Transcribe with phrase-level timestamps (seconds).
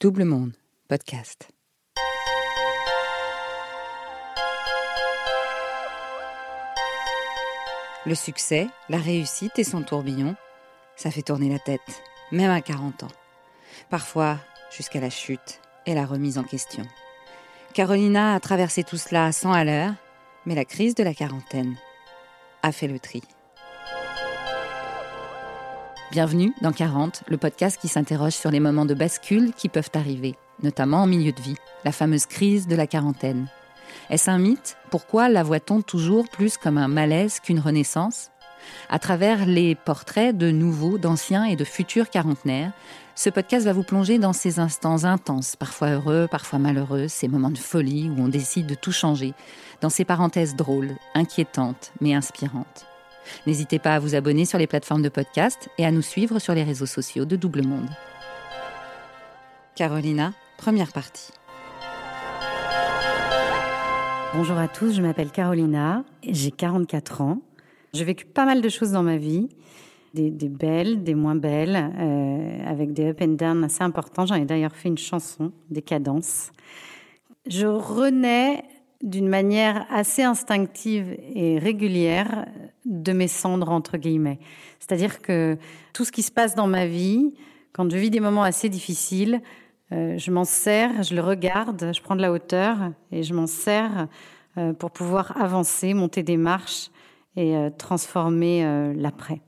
[0.00, 0.52] Double Monde,
[0.86, 1.48] podcast.
[8.06, 10.36] Le succès, la réussite et son tourbillon,
[10.94, 11.80] ça fait tourner la tête,
[12.30, 13.12] même à 40 ans.
[13.90, 14.38] Parfois
[14.70, 16.84] jusqu'à la chute et la remise en question.
[17.74, 19.94] Carolina a traversé tout cela à 100 à l'heure,
[20.46, 21.74] mais la crise de la quarantaine
[22.62, 23.20] a fait le tri.
[26.10, 30.36] Bienvenue dans 40, le podcast qui s'interroge sur les moments de bascule qui peuvent arriver,
[30.62, 33.48] notamment en milieu de vie, la fameuse crise de la quarantaine.
[34.08, 34.78] Est-ce un mythe?
[34.90, 38.30] Pourquoi la voit-on toujours plus comme un malaise qu'une renaissance?
[38.88, 42.72] À travers les portraits de nouveaux, d'anciens et de futurs quarantenaires,
[43.14, 47.50] ce podcast va vous plonger dans ces instants intenses, parfois heureux, parfois malheureux, ces moments
[47.50, 49.34] de folie où on décide de tout changer,
[49.82, 52.87] dans ces parenthèses drôles, inquiétantes, mais inspirantes.
[53.46, 56.54] N'hésitez pas à vous abonner sur les plateformes de podcast et à nous suivre sur
[56.54, 57.88] les réseaux sociaux de Double Monde.
[59.74, 61.30] Carolina, première partie.
[64.34, 67.40] Bonjour à tous, je m'appelle Carolina, j'ai 44 ans.
[67.94, 69.48] J'ai vécu pas mal de choses dans ma vie,
[70.14, 74.26] des, belles, des moins belles, euh, avec des up and down assez importants.
[74.26, 76.50] J'en ai d'ailleurs fait une chanson, des cadences.
[77.46, 78.64] Je renais
[79.02, 82.46] d'une manière assez instinctive et régulière
[82.84, 84.40] de mes cendres, entre guillemets.
[84.80, 85.56] C'est-à-dire que
[85.92, 87.34] tout ce qui se passe dans ma vie,
[87.72, 89.40] quand je vis des moments assez difficiles,
[89.92, 92.76] euh, je m'en sers, je le regarde, je prends de la hauteur
[93.10, 94.08] et je m'en sers
[94.58, 96.90] euh, pour pouvoir avancer, monter des marches
[97.36, 99.40] et euh, transformer l'après.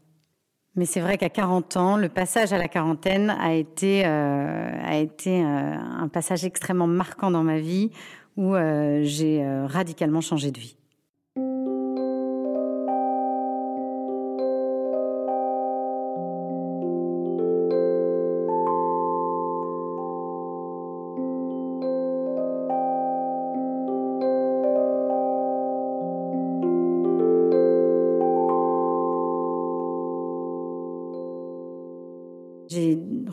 [0.76, 5.42] Mais c'est vrai qu'à 40 ans, le passage à la quarantaine a été, a été
[5.42, 7.90] un passage extrêmement marquant dans ma vie
[8.36, 8.54] où
[9.02, 10.76] j'ai radicalement changé de vie.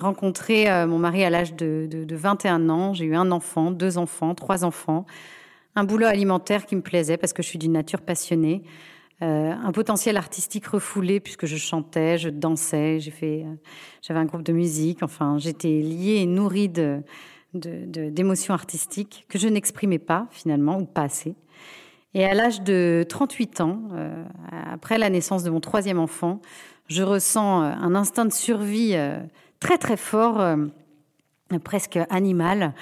[0.07, 2.93] Rencontré euh, mon mari à l'âge de, 21 ans.
[2.93, 5.05] J'ai eu un enfant, deux enfants, trois enfants.
[5.75, 8.63] Un boulot alimentaire qui me plaisait parce que je suis d'une nature passionnée.
[9.21, 13.53] Euh, un potentiel artistique refoulé puisque je chantais, je dansais, j'ai fait, euh,
[14.01, 15.03] j'avais un groupe de musique.
[15.03, 16.71] Enfin, j'étais liée et nourrie
[17.53, 21.35] d'émotions artistiques que je n'exprimais pas finalement ou pas assez.
[22.13, 23.81] Et à l'âge de 38 ans,
[24.71, 26.41] après la naissance de mon troisième enfant,
[26.87, 28.95] je ressens un instinct de survie
[29.59, 30.57] très très fort, euh,
[31.63, 32.73] presque animal,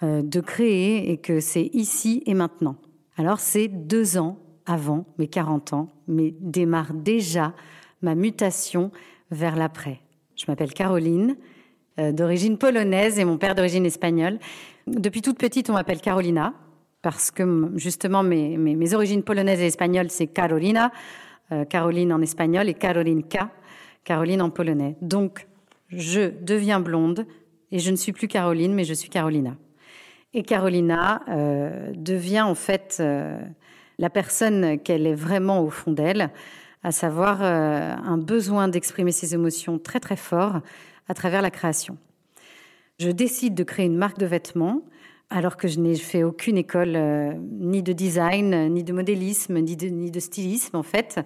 [0.00, 2.76] de créer et que c'est ici et maintenant.
[3.16, 7.52] Alors c'est deux ans avant mes 40 ans, mais démarre déjà
[8.00, 8.92] ma mutation
[9.32, 10.00] vers l'après.
[10.36, 11.36] Je m'appelle Caroline,
[11.96, 14.38] d'origine polonaise et mon père d'origine espagnole.
[14.86, 16.54] Depuis toute petite, on m'appelle Carolina,
[17.02, 20.92] parce que justement mes, mes origines polonaises et espagnoles, c'est Carolina.
[21.50, 23.38] Euh, Caroline en espagnol et Caroline K,
[24.04, 24.96] Caroline en polonais.
[25.00, 25.47] Donc,
[25.88, 27.26] je deviens blonde
[27.70, 29.56] et je ne suis plus Caroline, mais je suis Carolina.
[30.34, 33.40] Et Carolina euh, devient en fait euh,
[33.98, 36.30] la personne qu'elle est vraiment au fond d'elle,
[36.82, 40.60] à savoir un besoin d'exprimer ses émotions très très fort
[41.08, 41.98] à travers la création.
[43.00, 44.82] Je décide de créer une marque de vêtements
[45.30, 49.76] alors que je n'ai fait aucune école euh, ni de design, ni de modélisme, ni
[49.76, 51.20] de, stylisme en fait.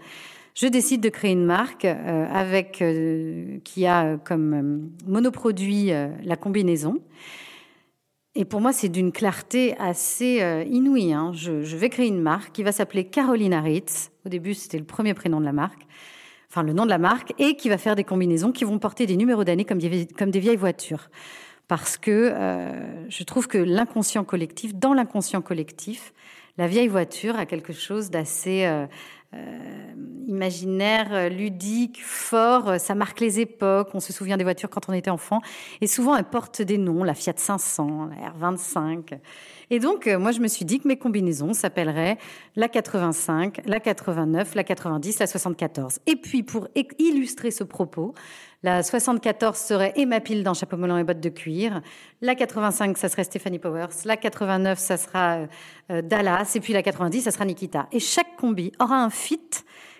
[0.55, 5.91] Je décide de créer une marque euh, avec euh, qui a comme monoproduit
[6.25, 6.99] la combinaison.
[8.35, 11.13] Et pour moi, c'est d'une clarté assez inouïe.
[11.13, 11.33] Hein.
[11.35, 14.11] Je, vais créer une marque qui va s'appeler Carolina Ritz.
[14.25, 15.87] Au début, c'était le premier prénom de la marque,
[16.49, 19.05] enfin le nom de la marque, et qui va faire des combinaisons qui vont porter
[19.05, 19.81] des numéros d'année comme
[20.17, 21.11] comme des vieilles voitures
[21.73, 26.13] parce que euh, je trouve que l'inconscient collectif, dans l'inconscient collectif,
[26.59, 28.87] la vieille voiture a quelque chose d'assez euh,
[29.35, 29.93] euh,
[30.29, 32.79] imaginaire, ludique, fort.
[32.79, 33.91] Ça marque les époques.
[33.95, 35.41] On se souvient des voitures quand on était enfant.
[35.81, 39.19] Et souvent, elles portent des noms, la Fiat 500, la R25.
[39.71, 42.19] Et donc, moi, je me suis dit que mes combinaisons s'appelleraient
[42.57, 45.99] la 85, la 89, la 90, la 74.
[46.07, 46.69] Et puis, pour
[46.99, 48.15] illustrer ce propos,
[48.65, 51.83] la 74 serait Emma Pile dans Chapeau melon et bottes de cuir.
[52.21, 53.89] La 85, ça serait Stephanie Powers.
[54.05, 55.49] La 89, ça sera
[55.91, 56.53] euh, Dallas.
[56.55, 57.89] Et puis la 90, ça sera Nikita.
[57.91, 59.41] Et chaque combi aura un fit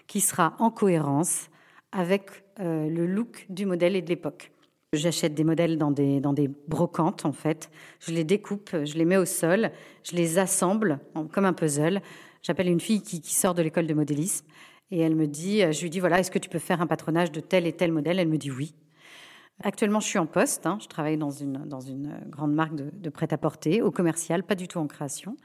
[0.07, 1.49] qui sera en cohérence
[1.91, 2.31] avec
[2.61, 4.52] euh, le look du modèle et de l'époque.
[4.95, 7.71] J'achète des modèles dans des, brocantes, en fait.
[7.99, 9.71] Je les découpe, je les mets au sol,
[10.03, 11.01] je les assemble
[11.33, 12.03] comme un puzzle.
[12.43, 14.45] J'appelle une fille qui, sort de l'école de modélisme
[14.91, 16.87] et elle me dit, euh, je lui dis, voilà, est-ce que tu peux faire un
[16.87, 18.19] patronage de tel et tel modèle?
[18.19, 18.75] Elle me dit oui.
[19.63, 20.67] Actuellement, je suis en poste.
[20.67, 20.77] Hein.
[20.83, 24.87] Je travaille dans une, une grande marque de, prêt-à-porter, au commercial, pas du tout en
[24.87, 25.39] création.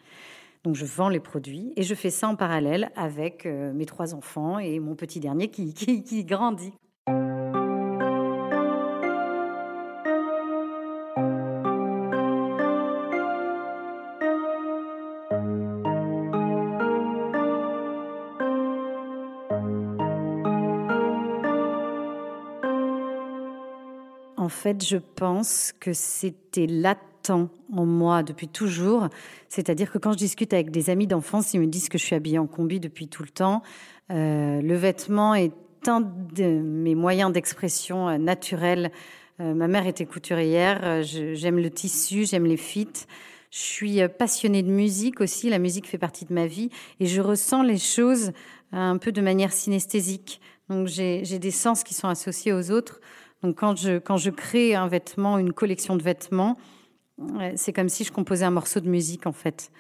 [0.66, 4.14] Donc, je vends les produits et je fais ça en parallèle avec euh, mes trois
[4.14, 6.74] enfants et mon petit dernier qui, qui grandit.
[24.68, 29.08] Fait, je pense que c'était latent en moi depuis toujours.
[29.50, 32.16] C'est-à-dire que quand je discute avec des amis d'enfance, ils me disent que je suis
[32.16, 33.62] habillée en combi depuis tout le temps.
[34.12, 35.54] Euh, le vêtement est
[35.88, 38.92] un de mes moyens d'expression euh, naturels.
[39.40, 41.04] Euh, ma mère était couturière.
[41.04, 43.06] J'aime le tissu, j'aime les fits.
[43.52, 45.50] Je suis passionnée de musique aussi.
[45.50, 48.32] La musique fait partie de ma vie et je ressens les choses
[48.74, 50.42] un peu de manière synesthésique.
[50.70, 53.00] Donc j'ai des sens qui sont associés aux autres.
[53.44, 56.58] Donc quand je, quand je crée un vêtement, une collection de vêtements,
[57.56, 59.72] c'est comme si je composais un morceau de musique en fait.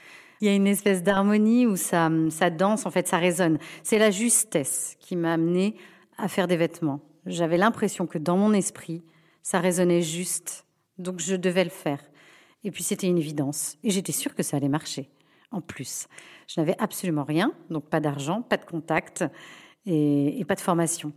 [0.41, 3.57] Il y a une espèce d'harmonie où ça, ça danse, en fait, ça résonne.
[3.81, 5.75] C'est la justesse qui m'a amené
[6.17, 7.01] à faire des vêtements.
[7.25, 9.03] J'avais l'impression que dans mon esprit,
[9.41, 10.65] ça résonnait juste,
[10.99, 11.99] donc je devais le faire.
[12.63, 15.09] Et puis c'était une évidence, et j'étais sûre que ça allait marcher.
[15.51, 16.07] En plus,
[16.47, 19.23] je n'avais absolument rien, donc pas d'argent, pas de contact
[19.85, 21.13] et pas de formation.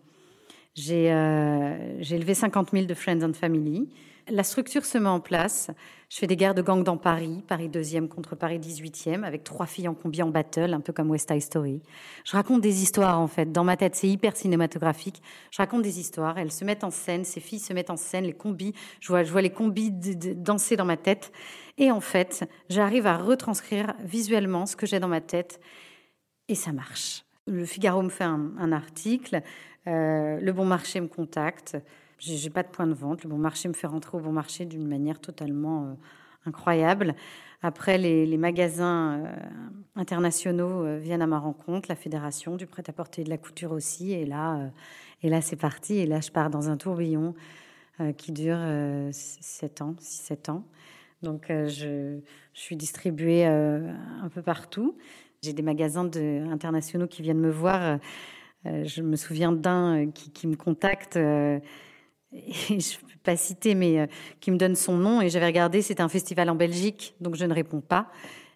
[0.74, 3.88] J'ai euh, élevé 50 000 de Friends and Family.
[4.28, 5.70] La structure se met en place.
[6.08, 9.66] Je fais des guerres de gang dans Paris, Paris 2e contre Paris 18e, avec trois
[9.66, 11.82] filles en combi en battle, un peu comme West Side Story.
[12.24, 13.50] Je raconte des histoires, en fait.
[13.50, 15.20] Dans ma tête, c'est hyper cinématographique.
[15.50, 16.38] Je raconte des histoires.
[16.38, 17.24] Elles se mettent en scène.
[17.24, 18.24] Ces filles se mettent en scène.
[18.24, 21.32] Les combis, je vois les combis danser dans ma tête.
[21.78, 25.60] Et en fait, j'arrive à retranscrire visuellement ce que j'ai dans ma tête.
[26.46, 27.24] Et ça marche.
[27.46, 29.42] Le Figaro me fait un article.
[29.86, 31.76] Euh, le bon marché me contacte.
[32.18, 33.24] J'ai pas de point de vente.
[33.24, 35.94] Le bon marché me fait rentrer au bon marché d'une manière totalement euh,
[36.46, 37.14] incroyable.
[37.62, 39.32] Après, les, magasins euh,
[39.96, 44.12] internationaux viennent à ma rencontre, la fédération du prêt-à-porter et de la couture aussi.
[44.12, 44.70] Et là,
[45.22, 45.96] là c'est parti.
[45.96, 47.34] Et là, je pars dans un tourbillon
[48.16, 48.58] qui dure
[49.12, 50.64] 7 ans, 6-7 ans.
[51.22, 52.18] Donc, je,
[52.54, 54.96] suis distribuée un peu partout.
[55.42, 56.10] J'ai des magasins
[56.50, 57.98] internationaux qui viennent me voir
[58.64, 61.58] je me souviens d'un euh, qui, me contacte, euh,
[62.32, 64.08] et je ne peux pas citer, mais
[64.40, 65.20] qui me donne son nom.
[65.20, 68.10] Et j'avais regardé, c'était un festival en Belgique, donc je ne réponds pas.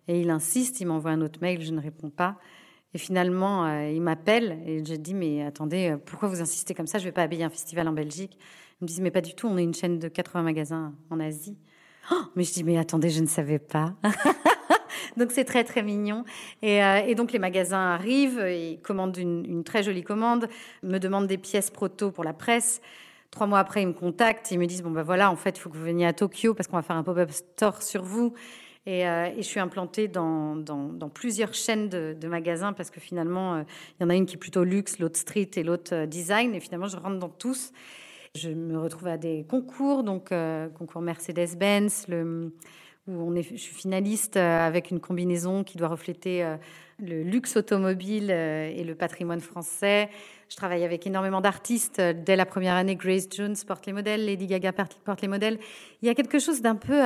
[0.06, 2.38] Et il insiste, il m'envoie un autre mail, je ne réponds pas.
[2.92, 6.98] Et finalement, il m'appelle et je dis Mais attendez, pourquoi vous insistez comme ça?
[6.98, 8.38] Je ne vais pas habiller un festival en Belgique.
[8.80, 11.18] Ils me disent Mais pas du tout, on est une chaîne de 80 magasins en
[11.18, 11.58] Asie.
[12.12, 13.96] Oh mais je dis Mais attendez, je ne savais pas.
[15.16, 16.24] donc c'est très très mignon.
[16.62, 20.48] Euh, et, donc les magasins arrivent, ils commandent une, très jolie commande,
[20.82, 22.80] me demandent des pièces proto pour la presse.
[23.30, 25.60] Trois mois après, ils me contactent, ils me disent bon ben voilà, en fait, il
[25.60, 28.34] faut que vous veniez à Tokyo parce qu'on va faire un pop-up store sur vous.
[28.86, 30.62] Et, euh, je suis implantée dans,
[31.12, 33.62] plusieurs chaînes de, magasins parce que finalement, euh,
[33.98, 36.54] il y en a une qui est plutôt luxe, l'autre street et l'autre design.
[36.54, 37.72] Et finalement, je rentre dans tous.
[38.36, 40.32] Je me retrouve à des concours, donc
[40.74, 42.52] concours Mercedes-Benz, le
[43.06, 46.56] où on est, je suis finaliste euh, avec une combinaison qui doit refléter euh,
[46.98, 50.08] le luxe automobile euh, et le patrimoine français.
[50.48, 52.00] Je travaille avec énormément d'artistes.
[52.00, 55.58] Dès la première année, Grace Jones porte les modèles, Lady Gaga porte les modèles.
[56.00, 57.00] Il y a quelque chose d'un peu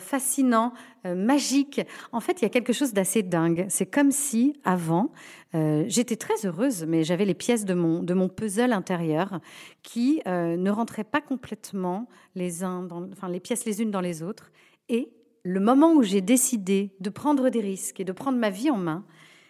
[0.00, 1.80] fascinant, magique.
[2.10, 3.64] En fait, il y a quelque chose d'assez dingue.
[3.68, 5.12] C'est comme si, avant,
[5.54, 9.40] j'étais très heureuse, mais j'avais les pièces de mon, de mon puzzle intérieur
[9.82, 14.50] qui ne rentraient pas complètement les, dans, enfin, les pièces les unes dans les autres.
[14.88, 15.10] Et
[15.44, 18.78] le moment où j'ai décidé de prendre des risques et de prendre ma vie en
[18.78, 19.04] main,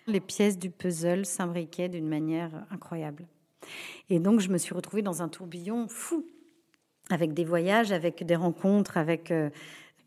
[0.07, 3.27] les pièces du puzzle s'imbriquaient d'une manière incroyable.
[4.11, 6.27] Et donc, je me suis retrouvée dans un tourbillon fou,
[7.11, 9.51] avec des voyages, avec des rencontres, avec euh,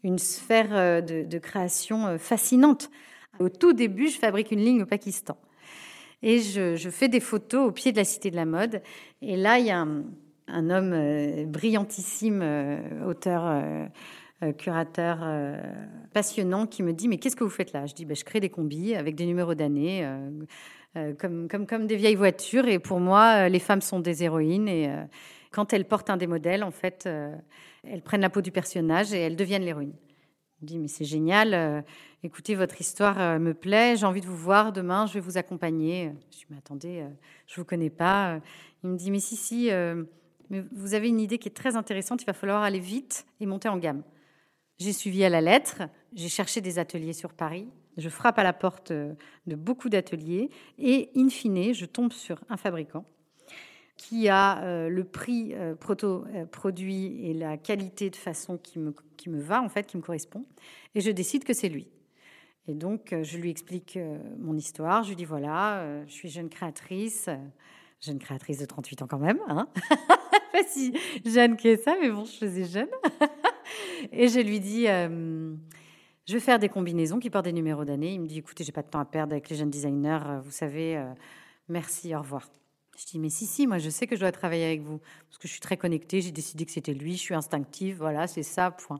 [0.03, 2.91] une sphère euh, de, création euh, fascinante.
[3.39, 5.37] Au tout début, je fabrique une ligne au Pakistan.
[6.21, 8.81] Et je, fais des photos au pied de la Cité de la Mode.
[9.21, 9.87] Et là, il y a
[10.47, 12.43] un, homme brillantissime,
[13.05, 13.63] auteur
[14.57, 15.59] curateur euh,
[16.13, 17.87] passionnant qui me dit mais qu'est-ce que vous faites là?
[17.87, 20.07] Je dis ben, je crée des combis avec des numéros d'année
[20.95, 24.67] euh, comme, comme, comme des vieilles voitures et pour moi les femmes sont des héroïnes
[24.67, 24.91] et
[25.51, 27.09] quand elles portent un des modèles en fait
[27.83, 29.93] elles prennent la peau du personnage et elles deviennent l'héroïne.
[30.61, 31.83] Je dis mais c'est génial,
[32.23, 36.11] écoutez votre histoire me plaît, j'ai envie de vous voir demain, je vais vous accompagner.
[36.31, 37.03] Je dis mais attendez,
[37.45, 38.39] je vous connais pas.
[38.83, 39.69] Il me dit mais si si,
[40.49, 43.45] mais vous avez une idée qui est très intéressante, il va falloir aller vite et
[43.45, 44.03] monter en gamme.
[44.79, 47.67] J'ai suivi à la lettre, j'ai cherché des ateliers sur Paris,
[47.97, 52.57] je frappe à la porte de beaucoup d'ateliers et, in fine, je tombe sur un
[52.57, 53.05] fabricant
[53.97, 58.79] qui a euh, le prix euh, proto, euh, produit et la qualité de façon qui
[58.79, 60.45] me, qui me va, en fait, qui me correspond.
[60.95, 61.87] Et je décide que c'est lui.
[62.67, 63.97] Et donc, je lui explique
[64.39, 65.03] mon histoire.
[65.03, 67.29] Je lui dis voilà, je suis jeune créatrice,
[68.01, 69.39] jeune créatrice de 38 ans quand même.
[69.47, 69.69] Hein
[70.51, 70.93] Pas si
[71.25, 72.89] jeune que ça, mais bon, je faisais jeune.
[74.11, 78.13] et je lui dis je vais faire des combinaisons qui portent des numéros d'année.
[78.13, 80.51] Il me dit écoutez, j'ai pas de temps à perdre avec les jeunes designers, vous
[80.51, 81.01] savez,
[81.69, 82.49] merci, au revoir.
[82.97, 85.37] Je dis, mais si, si, moi je sais que je dois travailler avec vous, parce
[85.37, 88.41] que je suis très connectée, j'ai décidé que c'était lui, je suis instinctive, voilà, c'est
[88.41, 88.99] ça, point.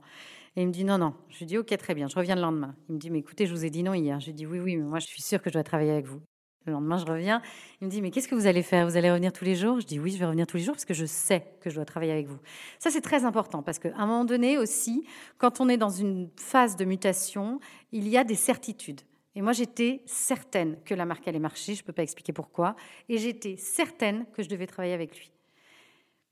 [0.54, 1.14] Et il me dit, non, non.
[1.30, 2.76] Je lui dis, ok, très bien, je reviens le lendemain.
[2.88, 4.20] Il me dit, mais écoutez, je vous ai dit non hier.
[4.20, 6.06] Je lui dis, oui, oui, mais moi je suis sûre que je dois travailler avec
[6.06, 6.20] vous.
[6.68, 7.40] Le lendemain, je reviens.
[7.80, 8.86] Il me dit, mais qu'est-ce que vous allez faire?
[8.86, 9.80] Vous allez revenir tous les jours?
[9.80, 11.76] Je dis, oui, je vais revenir tous les jours parce que je sais que je
[11.76, 12.38] dois travailler avec vous.
[12.78, 15.06] Ça, c'est très important parce qu'à un moment donné aussi,
[15.38, 17.58] quand on est dans une phase de mutation,
[17.90, 19.00] il y a des certitudes.
[19.34, 22.76] Et moi, j'étais certaine que la marque allait marcher, je ne peux pas expliquer pourquoi,
[23.08, 25.30] et j'étais certaine que je devais travailler avec lui.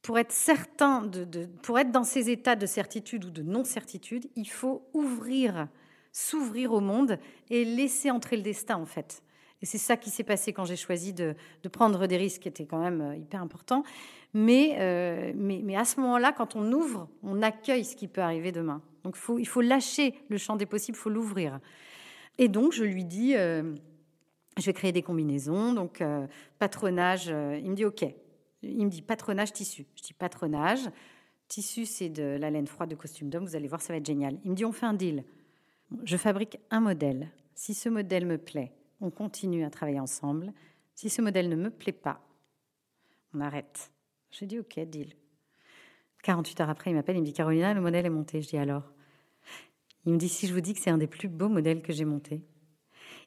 [0.03, 4.49] Pour être certain, de, pour être dans ces états de certitude ou de non-certitude, il
[4.49, 5.69] faut ouvrir,
[6.13, 9.23] s'ouvrir au monde et laisser entrer le destin, en fait.
[9.63, 11.35] Et c'est ça qui s'est passé quand j'ai choisi de,
[11.73, 13.85] prendre des risques, qui étaient quand même euh, hyper importants.
[14.35, 18.53] Mais, euh, mais, à ce moment-là, quand on ouvre, on accueille ce qui peut arriver
[18.53, 18.83] demain.
[19.03, 21.61] Donc il faut lâcher le champ des possibles, il faut l'ouvrir.
[22.39, 23.75] Et donc, je lui dis, euh,
[24.59, 25.73] je vais créer des combinaisons.
[25.73, 26.03] Donc,
[26.59, 28.05] patronage, il me dit OK.
[28.63, 29.87] Il me dit patronage tissu.
[29.95, 30.81] Je dis patronage.
[31.49, 33.45] Tissu, c'est de la laine froide de costume d'homme.
[33.45, 34.39] Vous allez voir, ça va être génial.
[34.45, 35.25] Il me dit on fait un deal.
[36.05, 37.31] Je fabrique un modèle.
[37.55, 40.53] Si ce modèle me plaît, on continue à travailler ensemble.
[40.95, 42.21] Si ce modèle ne me plaît pas,
[43.35, 43.91] on arrête.
[44.31, 45.13] Je dis OK, deal.
[46.23, 48.43] 48 heures après, il m'appelle, il me dit Carolina, le modèle est monté.
[48.43, 48.93] Je dis alors?
[50.05, 51.93] Il me dit si je vous dis que c'est un des plus beaux modèles que
[51.93, 52.43] j'ai monté.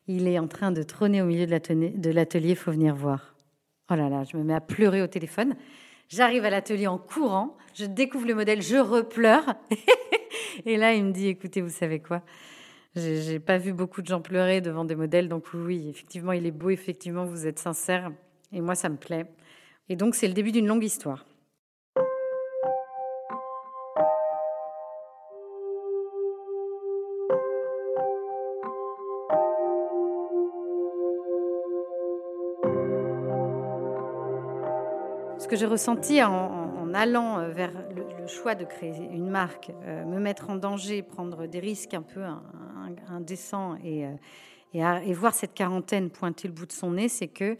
[0.07, 3.35] Il est en train de trôner au milieu de l'atelier, il faut venir voir.
[3.91, 5.55] Oh là là, je me mets à pleurer au téléphone.
[6.07, 9.53] J'arrive à l'atelier en courant, je découvre le modèle, je repleure.
[10.65, 12.23] Et là, il me dit écoutez, vous savez quoi?
[12.95, 16.51] J'ai pas vu beaucoup de gens pleurer devant des modèles, donc oui, effectivement, il est
[16.51, 18.11] beau, effectivement, vous êtes sincère.
[18.51, 19.25] Et moi, ça me plaît.
[19.89, 21.25] Et donc, c'est le début d'une longue histoire.
[35.49, 40.19] que j'ai ressenti en, allant euh, vers le, choix de créer une marque, euh, me
[40.19, 42.21] mettre en danger, prendre des risques un peu
[43.11, 47.57] indécents et, euh, et, voir cette quarantaine pointer le bout de son nez, c'est que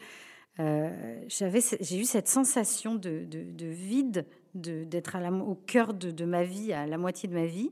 [1.28, 5.16] j'avais, j'ai eu cette sensation de, de, vide, d'être
[5.48, 7.72] au cœur de, ma vie, à la moitié de ma vie,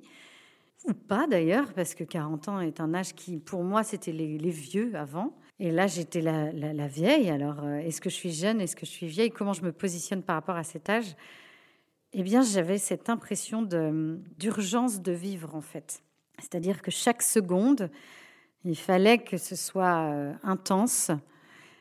[0.88, 4.50] ou pas d'ailleurs, parce que 40 ans est un âge qui, pour moi, c'était les,
[4.50, 5.36] vieux avant.
[5.60, 7.30] Et là, j'étais la, vieille.
[7.30, 9.72] Alors, euh, est-ce que je suis jeune Est-ce que je suis vieille Comment je me
[9.72, 11.16] positionne par rapport à cet âge?
[12.14, 16.02] Eh bien, j'avais cette impression d'urgence de, vivre, en fait.
[16.40, 17.90] C'est-à-dire que chaque seconde,
[18.64, 21.12] il fallait que ce soit euh, intense,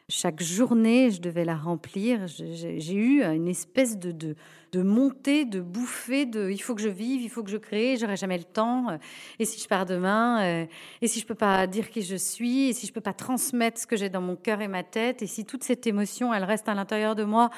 [0.08, 2.28] chaque journée, je devais la remplir.
[2.28, 7.22] J'ai eu une espèce de, de, montée, de bouffée de il faut que je vive,
[7.22, 8.98] il faut que je crée, j'aurai jamais le temps.
[9.40, 10.66] Et si je pars demain euh,
[11.02, 13.80] Et si je peux pas dire qui je suis Et si je peux pas transmettre
[13.80, 16.44] ce que j'ai dans mon cœur et ma tête Et si toute cette émotion, elle
[16.44, 17.50] reste à l'intérieur de moi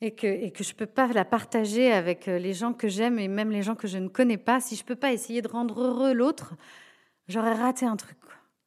[0.00, 3.50] et que, je peux pas la partager avec euh, les gens que j'aime et même
[3.50, 6.12] les gens que je ne connais pas, si je peux pas essayer de rendre heureux
[6.12, 6.54] l'autre,
[7.26, 8.16] j'aurais raté un truc.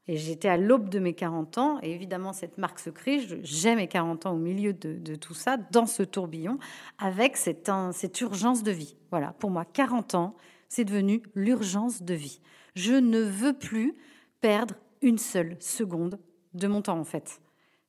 [0.08, 3.20] Et j'étais à l'aube de mes 40 ans, et évidemment, cette marque se crée.
[3.44, 6.58] J'ai mes 40 ans au milieu de, tout ça, dans ce tourbillon,
[6.98, 8.98] avec cette, cette urgence de vie.
[9.12, 10.36] Voilà, pour moi, 40 ans,
[10.68, 12.42] c'est devenu l'urgence de vie.
[12.76, 13.96] Je ne veux plus
[14.42, 16.20] perdre une seule seconde
[16.56, 17.40] de mon temps, en fait.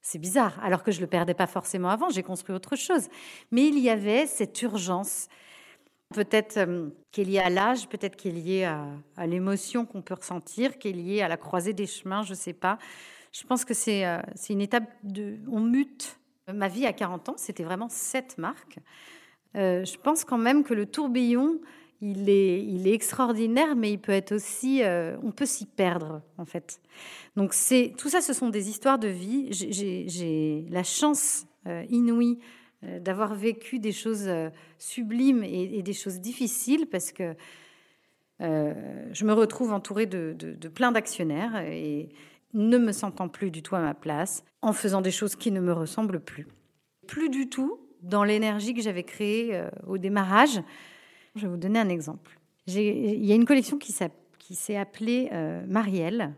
[0.02, 3.08] C'est bizarre, alors que je ne le perdais pas forcément avant, j'ai construit autre chose.
[3.50, 5.28] Mais il y avait cette urgence,
[6.12, 10.14] Peut-être euh, qu'il y a à l'âge, peut-être qu'il y lié à, l'émotion qu'on peut
[10.14, 12.78] ressentir, qu'il y lié à la croisée des chemins, je ne sais pas.
[13.32, 14.18] Je pense que c'est euh,
[14.50, 15.38] une étape de...
[15.50, 16.18] On mute.
[16.52, 18.78] Ma vie à 40 ans, c'était vraiment cette marque.
[19.56, 21.60] Euh, je pense quand même que le tourbillon,
[22.02, 24.82] il est, extraordinaire, mais il peut être aussi...
[25.22, 26.80] on peut s'y perdre, en fait.
[27.36, 29.48] Donc c'est tout ça, ce sont des histoires de vie.
[29.52, 31.46] J'ai la chance
[31.88, 32.38] inouïe
[32.84, 37.36] euh, d'avoir vécu des choses euh, sublimes et, des choses difficiles parce que
[38.40, 38.74] euh,
[39.12, 40.34] je me retrouve entourée de,
[40.74, 42.08] plein d'actionnaires et
[42.54, 45.60] ne me sentant plus du tout à ma place, en faisant des choses qui ne
[45.60, 46.48] me ressemblent plus.
[47.06, 50.60] Plus du tout dans l'énergie que j'avais créée au démarrage.
[51.34, 52.38] Je vais vous donner un exemple.
[52.66, 55.30] Il y a une collection qui s'est appelée
[55.66, 56.34] Marielle.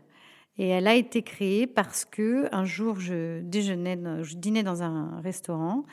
[0.57, 5.83] Et elle a été créée parce que un jour je je dînais dans un restaurant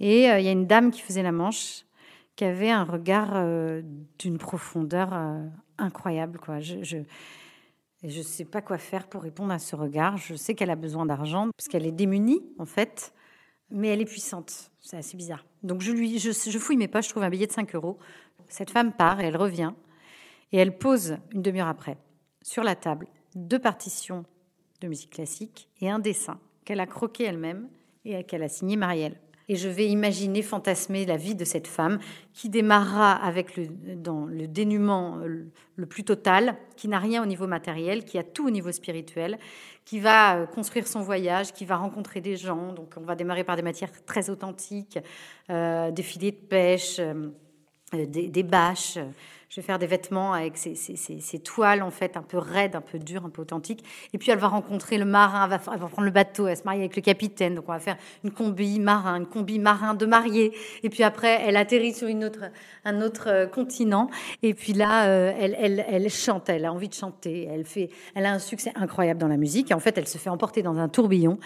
[0.00, 1.86] Et il y a une dame qui faisait la manche,
[2.36, 3.42] qui avait un regard
[4.18, 5.14] d'une profondeur
[5.78, 6.38] incroyable.
[6.38, 6.60] Quoi.
[6.60, 6.98] Je,
[8.02, 10.16] ne sais pas quoi faire pour répondre à ce regard.
[10.16, 13.12] Je sais qu'elle a besoin d'argent, parce qu'elle est démunie, en fait,
[13.70, 14.70] mais elle est puissante.
[14.80, 15.44] C'est assez bizarre.
[15.62, 17.98] Donc je, je, je fouille mes poches, je trouve un billet de 5 euros.
[18.52, 19.72] Cette femme part et elle revient.
[20.52, 21.96] Et elle pose, une demi-heure après,
[22.42, 24.26] sur la table, deux partitions
[24.82, 27.70] de musique classique et un dessin qu'elle a croqué elle-même
[28.04, 29.18] et qu'elle a signé Marielle.
[29.48, 31.98] Et je vais imaginer, fantasmer la vie de cette femme
[32.34, 33.66] qui démarrera avec le,
[33.96, 35.18] dans le dénuement
[35.76, 39.38] le plus total, qui n'a rien au niveau matériel, qui a tout au niveau spirituel,
[39.84, 42.72] qui va euh, construire son voyage, qui va rencontrer des gens.
[42.72, 44.98] Donc on va démarrer par des matières très authentiques,
[45.50, 47.30] euh, des filets de pêche, euh,
[47.92, 48.98] des, des, bâches,
[49.52, 52.98] je vais faire des vêtements avec ces, toiles en fait un peu raides, un peu
[52.98, 53.84] dures, un peu authentiques.
[54.14, 56.78] Et puis elle va rencontrer le marin, elle va, prendre le bateau, elle se marie
[56.78, 57.54] avec le capitaine.
[57.56, 60.56] Donc on va faire une combi marin, une combi marin de mariée.
[60.82, 62.44] Et puis après, elle atterrit sur une autre,
[62.86, 64.08] un autre euh, continent.
[64.42, 67.46] Et puis là, euh, elle, elle, elle chante, elle a envie de chanter.
[67.52, 69.70] Elle, fait, elle a un succès incroyable dans la musique.
[69.70, 71.38] Et en fait, elle se fait emporter dans un tourbillon.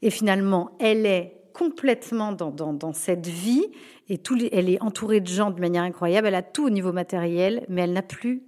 [0.00, 3.66] Et finalement, elle est complètement dans, cette vie
[4.08, 4.18] et
[4.50, 6.26] elle est entourée de gens de manière incroyable.
[6.26, 8.42] Elle a tout au niveau matériel, mais elle n'a plus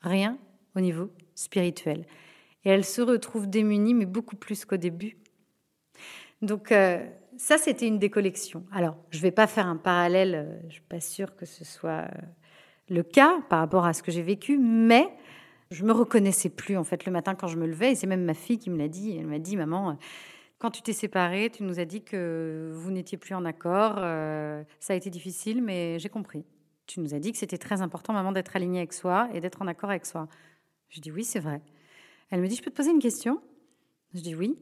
[0.00, 0.38] rien
[0.74, 2.06] au niveau spirituel.
[2.64, 5.18] Et elle se retrouve démunie, mais beaucoup plus qu'au début.
[6.40, 8.64] Donc euh, ça, c'était une des collections.
[8.72, 11.44] Alors, je ne vais pas faire un parallèle, euh, je ne suis pas sûre que
[11.44, 12.22] ce soit euh,
[12.88, 15.06] le cas par rapport à ce que j'ai vécu, mais
[15.70, 17.92] je me reconnaissais plus en fait le matin quand je me levais.
[17.92, 19.14] Et c'est même ma fille qui me l'a dit.
[19.14, 19.98] Elle m'a dit, maman
[20.66, 23.98] quand tu t'es séparée, tu nous as dit que vous n'étiez plus en accord.
[23.98, 26.44] Euh, ça a été difficile, mais j'ai compris.
[26.88, 29.62] Tu nous as dit que c'était très important, maman, d'être alignée avec soi et d'être
[29.62, 30.26] en accord avec soi.
[30.88, 31.62] Je dis oui, c'est vrai.
[32.30, 33.40] Elle me dit, je peux te poser une question?
[34.12, 34.58] Je dis oui.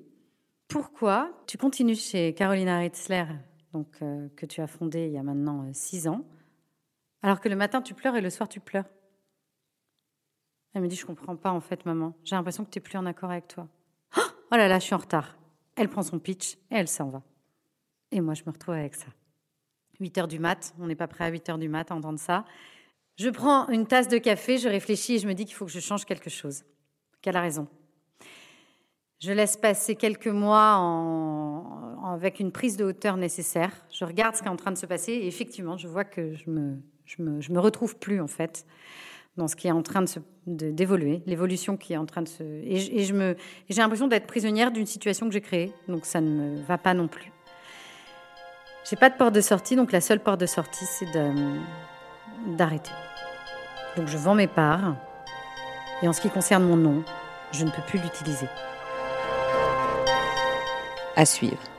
[0.68, 3.24] Pourquoi tu continues chez Carolina Ritzler,
[3.72, 6.22] donc, euh, que tu as fondée il y a maintenant euh, six ans,
[7.22, 8.90] alors que le matin tu pleures et le soir tu pleures?
[10.74, 12.12] Elle me dit, je comprends pas en fait, maman.
[12.24, 13.68] J'ai l'impression que tu n'es plus en accord avec toi.
[14.18, 15.38] Oh là là, je suis en retard.
[15.76, 17.22] Elle prend son pitch et elle s'en va.
[18.10, 19.06] Et moi, je me retrouve avec ça.
[20.00, 22.18] 8 heures du mat, on n'est pas prêt à 8 heures du mat à entendre
[22.18, 22.44] ça.
[23.16, 25.70] Je prends une tasse de café, je réfléchis et je me dis qu'il faut que
[25.70, 26.64] je change quelque chose.
[27.22, 27.68] Qu'elle a raison.
[29.20, 30.74] Je laisse passer quelques mois
[32.04, 33.72] avec une prise de hauteur nécessaire.
[33.90, 36.34] Je regarde ce qui est en train de se passer et effectivement, je vois que
[36.34, 38.66] je me, je me, je me retrouve plus en fait
[39.36, 40.08] dans ce qui est en train de
[40.46, 42.42] d'évoluer, l'évolution qui est en train de se.
[42.42, 43.34] Et, je me,
[43.70, 46.92] j'ai l'impression d'être prisonnière d'une situation que j'ai créée, donc ça ne me va pas
[46.92, 47.32] non plus.
[48.88, 51.08] J'ai pas de porte de sortie, donc la seule porte de sortie, c'est
[52.58, 52.92] d'arrêter.
[53.96, 54.96] Donc je vends mes parts,
[56.02, 57.02] et en ce qui concerne mon nom,
[57.52, 58.48] je ne peux plus l'utiliser.
[61.16, 61.73] À suivre.